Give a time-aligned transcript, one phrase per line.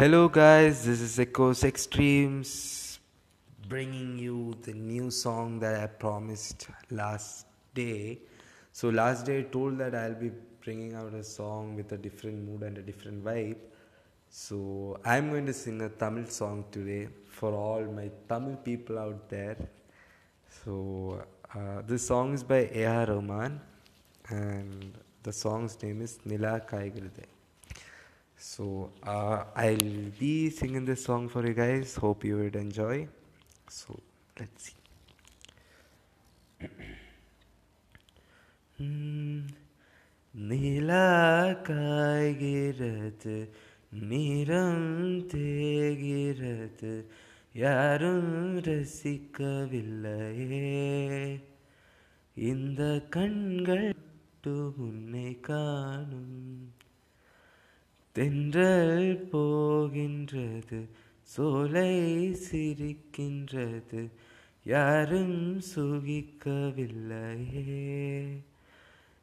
[0.00, 3.00] Hello, guys, this is Echoes Extremes
[3.68, 7.44] bringing you the new song that I promised last
[7.74, 8.20] day.
[8.72, 10.30] So, last day I told that I'll be
[10.64, 13.58] bringing out a song with a different mood and a different vibe.
[14.30, 19.28] So, I'm going to sing a Tamil song today for all my Tamil people out
[19.28, 19.58] there.
[20.64, 21.22] So,
[21.54, 23.04] uh, this song is by A.R.
[23.04, 23.60] Rahman
[24.30, 27.26] and the song's name is Nila Kaigirde.
[28.40, 31.94] So uh, I'll be singing this song for you guys.
[31.96, 33.08] Hope you would enjoy.
[33.68, 33.98] So
[34.36, 34.76] let's see.
[38.78, 39.40] Hmm.
[40.34, 41.06] நிலா
[41.68, 43.36] காய்கிறது
[44.10, 44.86] நிறம்
[45.32, 46.92] தேகிறது
[47.54, 48.30] யாரும்
[48.66, 49.80] ரசிக்கவில்லையே
[52.50, 52.82] இந்த
[53.16, 56.38] கண்கள் மட்டும் உன்னை காணும்
[58.12, 60.88] தென்றல் போகின்றது
[61.22, 64.10] சோலை சிரிக்கின்றது
[64.64, 67.64] யாரும் சுகிக்கவில்லையே.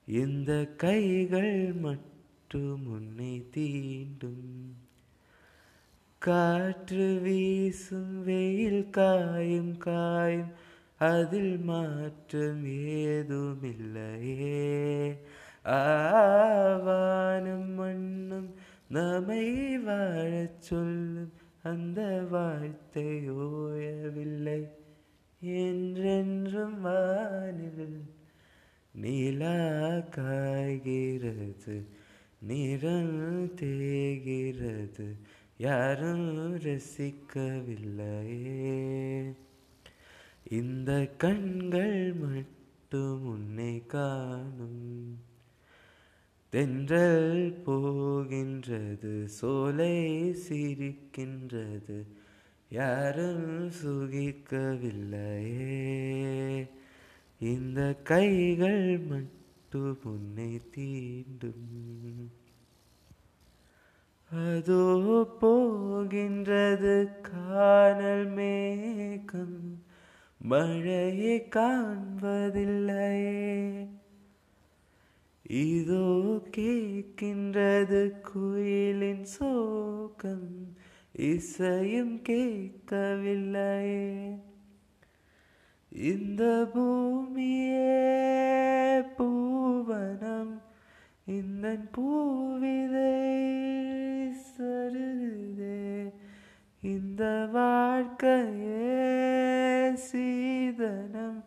[0.05, 4.71] இந்த கைகள் மட்டும் உன்னை தீண்டும்.
[6.17, 10.51] காற்று வீசும் வெயில் காயும் காயும்
[10.97, 14.55] அதில் மாற்றம் ஏதுமில்லையே.
[15.65, 15.77] ஆ
[22.97, 24.61] வார்த்தை ஓயவில்லை
[25.39, 28.01] என்றென்றும் வானில்
[28.91, 31.85] நிலா காய்கிறது
[32.39, 35.07] நிறம் தேகிறது
[35.57, 37.61] யாரும் ரசிக்கவில்லையே.
[40.49, 45.25] இந்த கண்கள் மட்டும் உன்னை காணும்.
[46.49, 49.97] தென்றல் போகின்றது சோலை
[50.49, 51.97] சிரிக்கின்றது
[52.69, 56.69] யாரும் சுகிக்கவில்லையே.
[57.39, 62.27] இந்த கைகள் மட்டும் உன்னை தீண்டும்.
[64.31, 69.83] அதோ போகின்றது காணல் மேகம்.
[70.37, 73.87] மழையை காண்பதில்லையே.
[75.49, 80.75] இதோ கேட்கின்றது குயிலின் சோகம்.
[81.17, 84.35] இசையும் கேட்கவில்லையே.
[85.89, 88.21] இந்த பூமியே
[89.17, 90.61] பூவனம்
[91.25, 93.15] இந்த பூவிதை
[94.57, 96.11] சருதே
[96.81, 99.09] இந்த வாழ்க்கையே
[100.11, 101.43] சீதனம்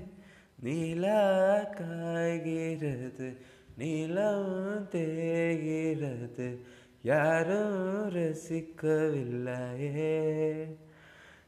[0.63, 6.59] நிலா காய்கிறது நிலம் தேகிறது
[7.01, 10.65] யாரும் ரசிக்கவில்லையே.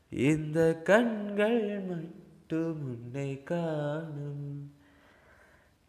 [0.10, 4.72] இந்த கண்கள் மட்டும் உன்னை காணும்.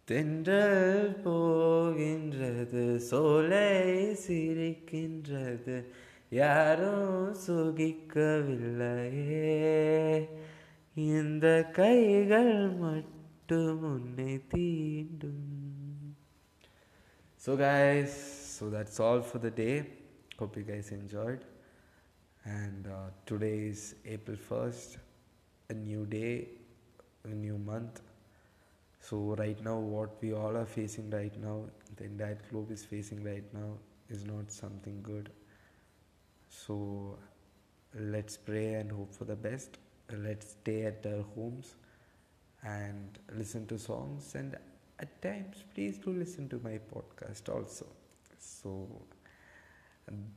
[0.05, 5.85] தென்றல் போகின்றது சோலை சிரிக்கின்றது.
[6.31, 10.29] யாரும் சுகிக்கவில்லையே.
[10.95, 15.58] இந்த கைகள் மட்டும் உன்னை தீண்டும்.
[17.41, 18.13] So guys,
[18.59, 19.87] so that's all for the day.
[20.41, 21.45] Hope you guys enjoyed.
[22.45, 24.97] And uh, today is April 1st,
[25.71, 26.49] a new day,
[27.23, 28.01] a new month.
[29.01, 33.23] So right now, what we all are facing right now, the entire globe is facing
[33.23, 33.75] right now,
[34.11, 35.31] is not something good.
[36.49, 37.21] So
[37.95, 39.79] let's pray and hope for the best.
[40.13, 41.77] Let's stay at our homes
[42.65, 44.57] and listen to songs and
[45.01, 47.87] at times please do listen to my podcast also.
[48.39, 48.89] So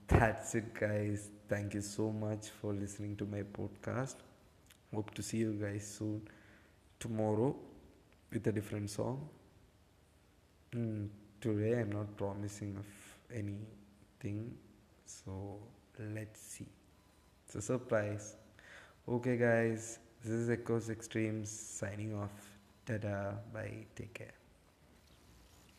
[0.08, 1.30] that's it guys.
[1.48, 4.16] Thank you so much for listening to my podcast.
[4.94, 6.22] Hope to see you guys soon
[7.00, 7.56] tomorrow
[8.32, 9.28] with a different song.
[10.74, 11.10] Mm,
[11.40, 12.86] today I'm not promising of
[13.34, 14.54] anything,
[15.06, 15.60] so
[16.14, 16.68] let's see.
[17.46, 18.36] It's a surprise.
[19.08, 22.32] Okay, guys, this is Echoes Extremes signing off.
[22.86, 24.41] Tada, bye, take care.